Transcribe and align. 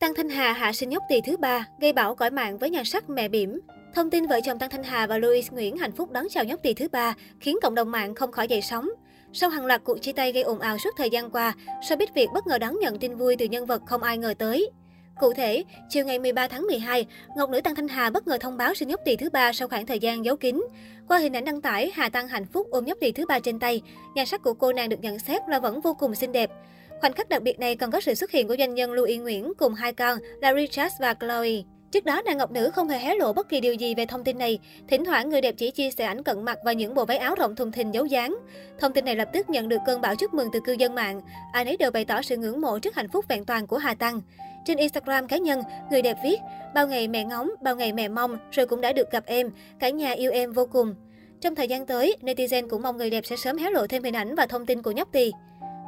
Tăng 0.00 0.14
Thanh 0.14 0.28
Hà 0.28 0.52
hạ 0.52 0.72
sinh 0.72 0.88
nhóc 0.88 1.02
tỳ 1.08 1.20
thứ 1.20 1.36
ba, 1.36 1.66
gây 1.80 1.92
bão 1.92 2.14
cõi 2.14 2.30
mạng 2.30 2.58
với 2.58 2.70
nhan 2.70 2.84
sắc 2.84 3.10
mẹ 3.10 3.28
bỉm. 3.28 3.60
Thông 3.94 4.10
tin 4.10 4.26
vợ 4.26 4.40
chồng 4.44 4.58
Tăng 4.58 4.70
Thanh 4.70 4.82
Hà 4.82 5.06
và 5.06 5.18
Louis 5.18 5.50
Nguyễn 5.52 5.76
hạnh 5.76 5.92
phúc 5.92 6.10
đón 6.10 6.26
chào 6.30 6.44
nhóc 6.44 6.62
tỳ 6.62 6.74
thứ 6.74 6.88
ba 6.88 7.14
khiến 7.40 7.58
cộng 7.62 7.74
đồng 7.74 7.90
mạng 7.90 8.14
không 8.14 8.32
khỏi 8.32 8.48
dậy 8.48 8.62
sóng. 8.62 8.88
Sau 9.32 9.50
hàng 9.50 9.66
loạt 9.66 9.84
cuộc 9.84 10.02
chia 10.02 10.12
tay 10.12 10.32
gây 10.32 10.42
ồn 10.42 10.58
ào 10.58 10.78
suốt 10.78 10.90
thời 10.96 11.10
gian 11.10 11.30
qua, 11.30 11.54
showbiz 11.80 12.06
Việt 12.14 12.28
bất 12.34 12.46
ngờ 12.46 12.58
đón 12.58 12.78
nhận 12.80 12.98
tin 12.98 13.16
vui 13.16 13.36
từ 13.36 13.44
nhân 13.46 13.66
vật 13.66 13.82
không 13.86 14.02
ai 14.02 14.18
ngờ 14.18 14.34
tới. 14.38 14.70
Cụ 15.20 15.32
thể, 15.32 15.64
chiều 15.88 16.04
ngày 16.04 16.18
13 16.18 16.48
tháng 16.48 16.62
12, 16.62 17.06
Ngọc 17.36 17.50
nữ 17.50 17.60
Tăng 17.60 17.74
Thanh 17.74 17.88
Hà 17.88 18.10
bất 18.10 18.26
ngờ 18.26 18.38
thông 18.40 18.56
báo 18.56 18.74
sinh 18.74 18.88
nhóc 18.88 19.00
tỳ 19.04 19.16
thứ 19.16 19.30
ba 19.30 19.52
sau 19.52 19.68
khoảng 19.68 19.86
thời 19.86 19.98
gian 19.98 20.24
giấu 20.24 20.36
kín. 20.36 20.66
Qua 21.08 21.18
hình 21.18 21.36
ảnh 21.36 21.44
đăng 21.44 21.60
tải, 21.60 21.90
Hà 21.94 22.08
Tăng 22.08 22.28
hạnh 22.28 22.46
phúc 22.46 22.66
ôm 22.70 22.84
nhóc 22.84 22.98
tỳ 23.00 23.12
thứ 23.12 23.26
ba 23.26 23.38
trên 23.38 23.58
tay, 23.58 23.82
nhan 24.14 24.26
sắc 24.26 24.42
của 24.42 24.54
cô 24.54 24.72
nàng 24.72 24.88
được 24.88 25.00
nhận 25.00 25.18
xét 25.18 25.42
là 25.48 25.58
vẫn 25.58 25.80
vô 25.80 25.94
cùng 25.94 26.14
xinh 26.14 26.32
đẹp. 26.32 26.50
Khoảnh 27.00 27.12
khắc 27.12 27.28
đặc 27.28 27.42
biệt 27.42 27.58
này 27.58 27.76
còn 27.76 27.90
có 27.90 28.00
sự 28.00 28.14
xuất 28.14 28.30
hiện 28.30 28.48
của 28.48 28.56
doanh 28.58 28.74
nhân 28.74 28.92
Louis 28.92 29.20
Nguyễn 29.20 29.52
cùng 29.58 29.74
hai 29.74 29.92
con 29.92 30.18
là 30.40 30.54
Richard 30.54 30.94
và 31.00 31.14
Chloe. 31.14 31.50
Trước 31.90 32.04
đó, 32.04 32.22
nàng 32.22 32.38
ngọc 32.38 32.50
nữ 32.50 32.70
không 32.70 32.88
hề 32.88 32.98
hé 32.98 33.14
lộ 33.14 33.32
bất 33.32 33.48
kỳ 33.48 33.60
điều 33.60 33.74
gì 33.74 33.94
về 33.94 34.06
thông 34.06 34.24
tin 34.24 34.38
này. 34.38 34.58
Thỉnh 34.88 35.04
thoảng, 35.04 35.30
người 35.30 35.40
đẹp 35.40 35.54
chỉ 35.58 35.70
chia 35.70 35.90
sẻ 35.90 36.04
ảnh 36.04 36.22
cận 36.22 36.44
mặt 36.44 36.58
và 36.64 36.72
những 36.72 36.94
bộ 36.94 37.04
váy 37.04 37.18
áo 37.18 37.34
rộng 37.34 37.56
thùng 37.56 37.72
thình 37.72 37.94
giấu 37.94 38.06
dáng. 38.06 38.36
Thông 38.78 38.92
tin 38.92 39.04
này 39.04 39.16
lập 39.16 39.28
tức 39.32 39.50
nhận 39.50 39.68
được 39.68 39.80
cơn 39.86 40.00
bão 40.00 40.14
chúc 40.16 40.34
mừng 40.34 40.48
từ 40.52 40.60
cư 40.64 40.72
dân 40.72 40.94
mạng. 40.94 41.20
Ai 41.52 41.64
nấy 41.64 41.76
đều 41.76 41.90
bày 41.90 42.04
tỏ 42.04 42.22
sự 42.22 42.36
ngưỡng 42.36 42.60
mộ 42.60 42.78
trước 42.78 42.94
hạnh 42.94 43.08
phúc 43.08 43.24
vẹn 43.28 43.44
toàn 43.44 43.66
của 43.66 43.78
Hà 43.78 43.94
Tăng. 43.94 44.20
Trên 44.64 44.78
Instagram 44.78 45.28
cá 45.28 45.36
nhân, 45.36 45.62
người 45.90 46.02
đẹp 46.02 46.16
viết, 46.24 46.38
bao 46.74 46.86
ngày 46.86 47.08
mẹ 47.08 47.24
ngóng, 47.24 47.50
bao 47.62 47.76
ngày 47.76 47.92
mẹ 47.92 48.08
mong, 48.08 48.38
rồi 48.50 48.66
cũng 48.66 48.80
đã 48.80 48.92
được 48.92 49.10
gặp 49.10 49.26
em, 49.26 49.50
cả 49.78 49.90
nhà 49.90 50.10
yêu 50.10 50.32
em 50.32 50.52
vô 50.52 50.66
cùng. 50.66 50.94
Trong 51.40 51.54
thời 51.54 51.68
gian 51.68 51.86
tới, 51.86 52.16
netizen 52.22 52.68
cũng 52.68 52.82
mong 52.82 52.96
người 52.96 53.10
đẹp 53.10 53.26
sẽ 53.26 53.36
sớm 53.36 53.56
hé 53.56 53.70
lộ 53.70 53.86
thêm 53.86 54.02
hình 54.02 54.16
ảnh 54.16 54.34
và 54.34 54.46
thông 54.46 54.66
tin 54.66 54.82
của 54.82 54.90
nhóc 54.90 55.12
tỳ. 55.12 55.32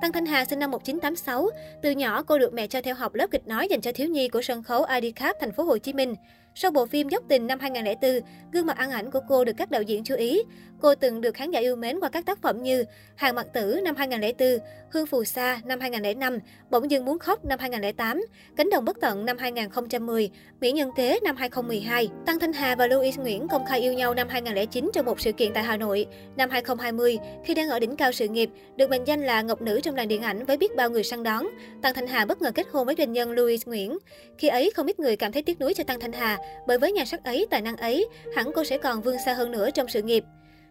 Tăng 0.02 0.12
Thanh 0.12 0.26
Hà 0.26 0.44
sinh 0.44 0.58
năm 0.58 0.70
1986, 0.70 1.50
từ 1.82 1.90
nhỏ 1.90 2.22
cô 2.22 2.38
được 2.38 2.54
mẹ 2.54 2.66
cho 2.66 2.80
theo 2.82 2.94
học 2.94 3.14
lớp 3.14 3.26
kịch 3.30 3.46
nói 3.46 3.68
dành 3.70 3.80
cho 3.80 3.92
thiếu 3.92 4.08
nhi 4.08 4.28
của 4.28 4.42
sân 4.42 4.62
khấu 4.62 4.84
IDCAP 4.84 5.36
thành 5.40 5.52
phố 5.52 5.62
Hồ 5.62 5.78
Chí 5.78 5.92
Minh. 5.92 6.14
Sau 6.54 6.70
bộ 6.70 6.86
phim 6.86 7.08
Dốc 7.08 7.22
tình 7.28 7.46
năm 7.46 7.60
2004, 7.60 8.20
gương 8.52 8.66
mặt 8.66 8.76
ăn 8.76 8.90
ảnh 8.90 9.10
của 9.10 9.20
cô 9.28 9.44
được 9.44 9.52
các 9.56 9.70
đạo 9.70 9.82
diễn 9.82 10.04
chú 10.04 10.14
ý. 10.14 10.42
Cô 10.80 10.94
từng 10.94 11.20
được 11.20 11.34
khán 11.34 11.50
giả 11.50 11.60
yêu 11.60 11.76
mến 11.76 12.00
qua 12.00 12.08
các 12.08 12.26
tác 12.26 12.42
phẩm 12.42 12.62
như 12.62 12.84
Hàng 13.14 13.34
mặt 13.34 13.46
tử 13.52 13.80
năm 13.84 13.96
2004, 13.96 14.58
Hương 14.90 15.06
phù 15.06 15.24
sa 15.24 15.60
năm 15.64 15.80
2005, 15.80 16.38
Bỗng 16.70 16.90
dưng 16.90 17.04
muốn 17.04 17.18
khóc 17.18 17.44
năm 17.44 17.58
2008, 17.58 18.24
Cánh 18.56 18.70
đồng 18.70 18.84
bất 18.84 18.96
tận 19.00 19.24
năm 19.24 19.38
2010, 19.38 20.30
Mỹ 20.60 20.72
nhân 20.72 20.90
kế 20.96 21.18
năm 21.22 21.36
2012. 21.36 22.08
Tăng 22.26 22.38
Thanh 22.38 22.52
Hà 22.52 22.74
và 22.74 22.86
Louis 22.86 23.18
Nguyễn 23.18 23.48
công 23.48 23.66
khai 23.66 23.80
yêu 23.80 23.92
nhau 23.92 24.14
năm 24.14 24.28
2009 24.28 24.90
trong 24.94 25.06
một 25.06 25.20
sự 25.20 25.32
kiện 25.32 25.52
tại 25.52 25.62
Hà 25.62 25.76
Nội. 25.76 26.06
Năm 26.36 26.50
2020, 26.50 27.18
khi 27.44 27.54
đang 27.54 27.68
ở 27.68 27.78
đỉnh 27.78 27.96
cao 27.96 28.12
sự 28.12 28.28
nghiệp, 28.28 28.50
được 28.76 28.90
mệnh 28.90 29.04
danh 29.04 29.20
là 29.22 29.42
ngọc 29.42 29.62
nữ 29.62 29.80
trong 29.80 29.94
làng 29.94 30.08
điện 30.08 30.22
ảnh 30.22 30.44
với 30.44 30.56
biết 30.56 30.76
bao 30.76 30.90
người 30.90 31.04
săn 31.04 31.22
đón, 31.22 31.48
Tăng 31.82 31.94
Thanh 31.94 32.06
Hà 32.06 32.24
bất 32.24 32.42
ngờ 32.42 32.50
kết 32.54 32.66
hôn 32.72 32.86
với 32.86 32.94
doanh 32.98 33.12
nhân 33.12 33.32
Louis 33.32 33.66
Nguyễn. 33.66 33.98
Khi 34.38 34.48
ấy, 34.48 34.70
không 34.74 34.86
ít 34.86 35.00
người 35.00 35.16
cảm 35.16 35.32
thấy 35.32 35.42
tiếc 35.42 35.60
nuối 35.60 35.74
cho 35.74 35.84
Tăng 35.84 36.00
Thanh 36.00 36.12
Hà, 36.12 36.38
bởi 36.66 36.78
với 36.78 36.92
nhan 36.92 37.06
sắc 37.06 37.24
ấy, 37.24 37.46
tài 37.50 37.62
năng 37.62 37.76
ấy, 37.76 38.08
hẳn 38.36 38.50
cô 38.54 38.64
sẽ 38.64 38.78
còn 38.78 39.02
vươn 39.02 39.16
xa 39.26 39.34
hơn 39.34 39.50
nữa 39.50 39.70
trong 39.70 39.88
sự 39.88 40.02
nghiệp. 40.02 40.24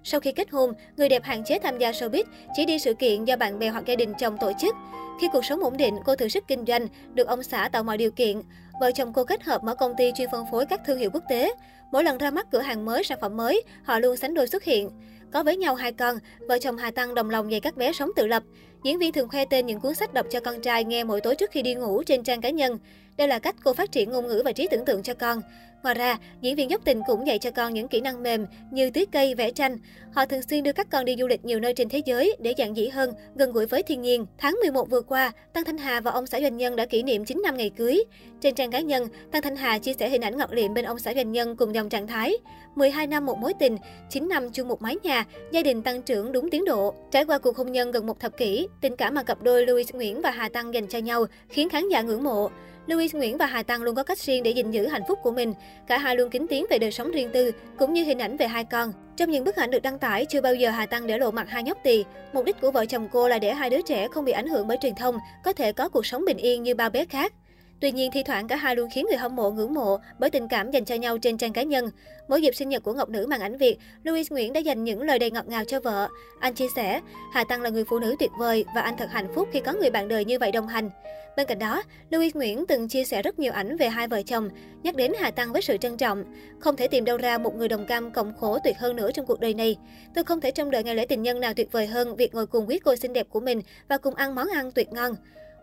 Sau 0.03 0.19
khi 0.19 0.31
kết 0.31 0.49
hôn, 0.49 0.73
người 0.97 1.09
đẹp 1.09 1.23
hạn 1.23 1.43
chế 1.43 1.59
tham 1.59 1.77
gia 1.77 1.91
showbiz, 1.91 2.23
chỉ 2.55 2.65
đi 2.65 2.79
sự 2.79 2.93
kiện 2.93 3.25
do 3.25 3.35
bạn 3.35 3.59
bè 3.59 3.69
hoặc 3.69 3.85
gia 3.85 3.95
đình 3.95 4.13
chồng 4.19 4.37
tổ 4.37 4.51
chức. 4.61 4.75
Khi 5.21 5.27
cuộc 5.33 5.45
sống 5.45 5.63
ổn 5.63 5.77
định, 5.77 5.95
cô 6.05 6.15
thử 6.15 6.27
sức 6.27 6.43
kinh 6.47 6.65
doanh, 6.65 6.87
được 7.13 7.27
ông 7.27 7.43
xã 7.43 7.69
tạo 7.71 7.83
mọi 7.83 7.97
điều 7.97 8.11
kiện. 8.11 8.41
Vợ 8.79 8.91
chồng 8.91 9.13
cô 9.13 9.23
kết 9.23 9.43
hợp 9.43 9.63
mở 9.63 9.75
công 9.75 9.93
ty 9.97 10.11
chuyên 10.17 10.29
phân 10.31 10.45
phối 10.51 10.65
các 10.65 10.81
thương 10.85 10.99
hiệu 10.99 11.09
quốc 11.13 11.23
tế. 11.29 11.53
Mỗi 11.91 12.03
lần 12.03 12.17
ra 12.17 12.31
mắt 12.31 12.47
cửa 12.51 12.59
hàng 12.59 12.85
mới, 12.85 13.03
sản 13.03 13.17
phẩm 13.21 13.37
mới, 13.37 13.61
họ 13.83 13.99
luôn 13.99 14.17
sánh 14.17 14.33
đôi 14.33 14.47
xuất 14.47 14.63
hiện. 14.63 14.89
Có 15.33 15.43
với 15.43 15.57
nhau 15.57 15.75
hai 15.75 15.91
con, 15.91 16.17
vợ 16.47 16.59
chồng 16.59 16.77
Hà 16.77 16.91
Tăng 16.91 17.15
đồng 17.15 17.29
lòng 17.29 17.51
dạy 17.51 17.59
các 17.59 17.77
bé 17.77 17.93
sống 17.93 18.11
tự 18.15 18.27
lập. 18.27 18.43
Diễn 18.83 18.99
viên 18.99 19.11
thường 19.11 19.29
khoe 19.29 19.45
tên 19.45 19.65
những 19.65 19.79
cuốn 19.79 19.95
sách 19.95 20.13
đọc 20.13 20.25
cho 20.29 20.39
con 20.39 20.61
trai 20.61 20.83
nghe 20.83 21.03
mỗi 21.03 21.21
tối 21.21 21.35
trước 21.35 21.51
khi 21.51 21.61
đi 21.61 21.73
ngủ 21.73 22.03
trên 22.03 22.23
trang 22.23 22.41
cá 22.41 22.49
nhân. 22.49 22.79
Đây 23.17 23.27
là 23.27 23.39
cách 23.39 23.55
cô 23.63 23.73
phát 23.73 23.91
triển 23.91 24.11
ngôn 24.11 24.27
ngữ 24.27 24.41
và 24.45 24.51
trí 24.51 24.67
tưởng 24.71 24.85
tượng 24.85 25.03
cho 25.03 25.13
con. 25.13 25.41
Ngoài 25.83 25.95
ra, 25.95 26.17
diễn 26.41 26.55
viên 26.55 26.69
dốc 26.69 26.81
tình 26.85 27.01
cũng 27.07 27.27
dạy 27.27 27.39
cho 27.39 27.51
con 27.51 27.73
những 27.73 27.87
kỹ 27.87 28.01
năng 28.01 28.23
mềm 28.23 28.45
như 28.71 28.89
tưới 28.89 29.05
cây, 29.11 29.35
vẽ 29.35 29.51
tranh. 29.51 29.77
Họ 30.13 30.25
thường 30.25 30.41
xuyên 30.41 30.63
đưa 30.63 30.71
các 30.71 30.87
con 30.91 31.05
đi 31.05 31.15
du 31.19 31.27
lịch 31.27 31.45
nhiều 31.45 31.59
nơi 31.59 31.73
trên 31.73 31.89
thế 31.89 32.01
giới 32.05 32.35
để 32.39 32.53
giản 32.57 32.77
dĩ 32.77 32.87
hơn, 32.87 33.13
gần 33.35 33.51
gũi 33.51 33.65
với 33.65 33.83
thiên 33.83 34.01
nhiên. 34.01 34.25
Tháng 34.37 34.57
11 34.61 34.89
vừa 34.89 35.01
qua, 35.01 35.31
Tăng 35.53 35.63
Thanh 35.63 35.77
Hà 35.77 35.99
và 35.99 36.11
ông 36.11 36.27
xã 36.27 36.41
doanh 36.41 36.57
nhân 36.57 36.75
đã 36.75 36.85
kỷ 36.85 37.03
niệm 37.03 37.25
9 37.25 37.41
năm 37.43 37.57
ngày 37.57 37.69
cưới. 37.69 38.03
Trên 38.41 38.55
trang 38.55 38.71
cá 38.71 38.79
nhân, 38.79 39.07
Tăng 39.31 39.41
Thanh 39.41 39.55
Hà 39.55 39.79
chia 39.79 39.93
sẻ 39.93 40.09
hình 40.09 40.21
ảnh 40.21 40.37
ngọt 40.37 40.53
liệm 40.53 40.73
bên 40.73 40.85
ông 40.85 40.99
xã 40.99 41.13
doanh 41.13 41.31
nhân 41.31 41.55
cùng 41.55 41.75
dòng 41.75 41.89
trạng 41.89 42.07
thái. 42.07 42.33
12 42.75 43.07
năm 43.07 43.25
một 43.25 43.37
mối 43.37 43.53
tình, 43.59 43.77
9 44.09 44.29
năm 44.29 44.49
chung 44.49 44.67
một 44.67 44.81
mái 44.81 44.95
nhà, 45.03 45.25
gia 45.51 45.61
đình 45.61 45.81
tăng 45.81 46.01
trưởng 46.01 46.31
đúng 46.31 46.49
tiến 46.49 46.65
độ. 46.65 46.93
Trải 47.11 47.25
qua 47.25 47.37
cuộc 47.37 47.57
hôn 47.57 47.71
nhân 47.71 47.91
gần 47.91 48.05
một 48.05 48.19
thập 48.19 48.37
kỷ, 48.37 48.67
tình 48.81 48.95
cảm 48.95 49.15
mà 49.15 49.23
cặp 49.23 49.41
đôi 49.41 49.65
Louis 49.65 49.93
Nguyễn 49.93 50.21
và 50.21 50.31
Hà 50.31 50.49
Tăng 50.49 50.73
dành 50.73 50.87
cho 50.87 50.99
nhau 50.99 51.25
khiến 51.49 51.69
khán 51.69 51.89
giả 51.89 52.01
ngưỡng 52.01 52.23
mộ. 52.23 52.49
Louis 52.87 53.15
Nguyễn 53.15 53.37
và 53.37 53.45
Hà 53.45 53.63
Tăng 53.63 53.83
luôn 53.83 53.95
có 53.95 54.03
cách 54.03 54.19
riêng 54.19 54.43
để 54.43 54.51
gìn 54.51 54.71
giữ 54.71 54.87
hạnh 54.87 55.01
phúc 55.07 55.19
của 55.23 55.31
mình. 55.31 55.53
Cả 55.87 55.97
hai 55.97 56.15
luôn 56.15 56.29
kín 56.29 56.45
tiếng 56.49 56.65
về 56.69 56.79
đời 56.79 56.91
sống 56.91 57.11
riêng 57.11 57.29
tư, 57.33 57.51
cũng 57.77 57.93
như 57.93 58.03
hình 58.03 58.19
ảnh 58.19 58.37
về 58.37 58.47
hai 58.47 58.63
con. 58.63 58.93
Trong 59.17 59.31
những 59.31 59.43
bức 59.43 59.55
ảnh 59.55 59.71
được 59.71 59.81
đăng 59.81 59.99
tải, 59.99 60.25
chưa 60.25 60.41
bao 60.41 60.55
giờ 60.55 60.69
Hà 60.69 60.85
Tăng 60.85 61.07
để 61.07 61.17
lộ 61.17 61.31
mặt 61.31 61.49
hai 61.49 61.63
nhóc 61.63 61.77
tỳ. 61.83 62.03
Mục 62.33 62.45
đích 62.45 62.61
của 62.61 62.71
vợ 62.71 62.85
chồng 62.85 63.07
cô 63.11 63.27
là 63.27 63.39
để 63.39 63.53
hai 63.53 63.69
đứa 63.69 63.81
trẻ 63.81 64.07
không 64.07 64.25
bị 64.25 64.31
ảnh 64.31 64.47
hưởng 64.47 64.67
bởi 64.67 64.77
truyền 64.81 64.95
thông, 64.95 65.17
có 65.43 65.53
thể 65.53 65.71
có 65.71 65.89
cuộc 65.89 66.05
sống 66.05 66.25
bình 66.25 66.37
yên 66.37 66.63
như 66.63 66.75
bao 66.75 66.89
bé 66.89 67.05
khác. 67.05 67.33
Tuy 67.81 67.91
nhiên, 67.91 68.11
thi 68.11 68.23
thoảng 68.23 68.47
cả 68.47 68.55
hai 68.55 68.75
luôn 68.75 68.89
khiến 68.93 69.05
người 69.09 69.17
hâm 69.17 69.35
mộ 69.35 69.51
ngưỡng 69.51 69.73
mộ 69.73 69.97
bởi 70.19 70.29
tình 70.29 70.47
cảm 70.47 70.71
dành 70.71 70.85
cho 70.85 70.95
nhau 70.95 71.17
trên 71.17 71.37
trang 71.37 71.53
cá 71.53 71.63
nhân. 71.63 71.89
Mỗi 72.27 72.41
dịp 72.41 72.55
sinh 72.55 72.69
nhật 72.69 72.83
của 72.83 72.93
Ngọc 72.93 73.09
Nữ 73.09 73.27
màn 73.27 73.41
ảnh 73.41 73.57
Việt, 73.57 73.77
Louis 74.03 74.31
Nguyễn 74.31 74.53
đã 74.53 74.59
dành 74.59 74.83
những 74.83 75.01
lời 75.01 75.19
đầy 75.19 75.31
ngọt 75.31 75.47
ngào 75.47 75.65
cho 75.65 75.79
vợ. 75.79 76.07
Anh 76.39 76.53
chia 76.53 76.67
sẻ, 76.75 77.01
Hà 77.33 77.43
Tăng 77.43 77.61
là 77.61 77.69
người 77.69 77.83
phụ 77.89 77.99
nữ 77.99 78.15
tuyệt 78.19 78.31
vời 78.39 78.65
và 78.75 78.81
anh 78.81 78.97
thật 78.97 79.09
hạnh 79.11 79.27
phúc 79.35 79.47
khi 79.51 79.59
có 79.59 79.73
người 79.73 79.89
bạn 79.89 80.07
đời 80.07 80.25
như 80.25 80.39
vậy 80.39 80.51
đồng 80.51 80.67
hành. 80.67 80.89
Bên 81.37 81.47
cạnh 81.47 81.59
đó, 81.59 81.83
Louis 82.09 82.35
Nguyễn 82.35 82.65
từng 82.65 82.87
chia 82.87 83.03
sẻ 83.03 83.21
rất 83.21 83.39
nhiều 83.39 83.53
ảnh 83.53 83.77
về 83.77 83.89
hai 83.89 84.07
vợ 84.07 84.21
chồng, 84.21 84.49
nhắc 84.83 84.95
đến 84.95 85.11
Hà 85.19 85.31
Tăng 85.31 85.53
với 85.53 85.61
sự 85.61 85.77
trân 85.77 85.97
trọng. 85.97 86.23
Không 86.59 86.75
thể 86.75 86.87
tìm 86.87 87.05
đâu 87.05 87.17
ra 87.17 87.37
một 87.37 87.55
người 87.55 87.67
đồng 87.67 87.85
cam 87.85 88.11
cộng 88.11 88.33
khổ 88.39 88.57
tuyệt 88.63 88.77
hơn 88.77 88.95
nữa 88.95 89.11
trong 89.13 89.25
cuộc 89.25 89.39
đời 89.39 89.53
này. 89.53 89.77
Tôi 90.15 90.23
không 90.23 90.41
thể 90.41 90.51
trông 90.51 90.71
đợi 90.71 90.83
ngày 90.83 90.95
lễ 90.95 91.05
tình 91.05 91.23
nhân 91.23 91.39
nào 91.39 91.53
tuyệt 91.53 91.71
vời 91.71 91.87
hơn 91.87 92.15
việc 92.15 92.35
ngồi 92.35 92.47
cùng 92.47 92.69
quý 92.69 92.79
cô 92.79 92.95
xinh 92.95 93.13
đẹp 93.13 93.27
của 93.29 93.39
mình 93.39 93.61
và 93.89 93.97
cùng 93.97 94.15
ăn 94.15 94.35
món 94.35 94.47
ăn 94.47 94.71
tuyệt 94.71 94.93
ngon. 94.93 95.15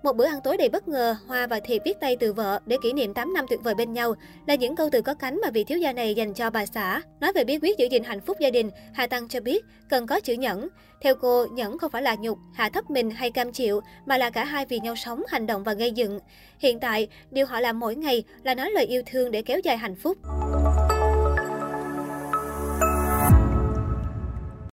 Một 0.03 0.17
bữa 0.17 0.27
ăn 0.27 0.41
tối 0.45 0.57
đầy 0.57 0.69
bất 0.69 0.89
ngờ, 0.89 1.17
Hoa 1.27 1.47
và 1.47 1.61
Thiệp 1.61 1.83
viết 1.85 2.01
tay 2.01 2.17
từ 2.17 2.33
vợ 2.33 2.61
để 2.67 2.77
kỷ 2.83 2.93
niệm 2.93 3.15
8 3.15 3.35
năm 3.35 3.47
tuyệt 3.49 3.61
vời 3.63 3.75
bên 3.75 3.93
nhau 3.93 4.15
là 4.47 4.55
những 4.55 4.77
câu 4.77 4.89
từ 4.93 5.03
có 5.03 5.15
cánh 5.15 5.41
mà 5.43 5.51
vị 5.51 5.65
thiếu 5.65 5.79
gia 5.79 5.93
này 5.93 6.15
dành 6.15 6.35
cho 6.35 6.51
bà 6.51 6.67
xã. 6.67 7.03
Nói 7.21 7.33
về 7.33 7.45
bí 7.45 7.59
quyết 7.63 7.79
giữ 7.79 7.87
gìn 7.91 8.05
hạnh 8.05 8.21
phúc 8.21 8.37
gia 8.41 8.51
đình, 8.51 8.71
Hà 8.95 9.07
Tăng 9.07 9.29
cho 9.29 9.41
biết 9.41 9.65
cần 9.91 10.07
có 10.07 10.21
chữ 10.21 10.35
nhẫn. 10.35 10.69
Theo 11.01 11.15
cô, 11.15 11.47
nhẫn 11.47 11.79
không 11.79 11.91
phải 11.91 12.03
là 12.03 12.15
nhục, 12.15 12.39
hạ 12.55 12.69
thấp 12.69 12.91
mình 12.91 13.11
hay 13.11 13.31
cam 13.31 13.53
chịu, 13.53 13.81
mà 14.07 14.19
là 14.19 14.31
cả 14.31 14.45
hai 14.45 14.67
vì 14.67 14.81
nhau 14.81 14.97
sống, 14.97 15.23
hành 15.29 15.47
động 15.47 15.65
và 15.65 15.73
gây 15.73 15.93
dựng. 15.93 16.21
Hiện 16.59 16.81
tại, 16.81 17.09
điều 17.31 17.47
họ 17.47 17.61
làm 17.61 17.81
mỗi 17.81 17.97
ngày 17.97 18.25
là 18.43 18.55
nói 18.55 18.71
lời 18.71 18.87
yêu 18.87 19.03
thương 19.07 19.31
để 19.31 19.43
kéo 19.43 19.61
dài 19.65 19.77
hạnh 19.77 19.97
phúc. 19.97 20.19